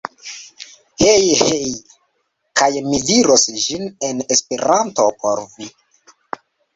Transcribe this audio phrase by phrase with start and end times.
[1.01, 1.25] Hej!
[1.41, 1.67] Hej!
[2.61, 5.69] Kaj mi diros ĝin en esperanto por vi.